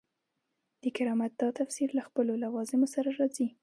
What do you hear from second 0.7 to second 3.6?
د کرامت دا تفسیر له خپلو لوازمو سره راځي.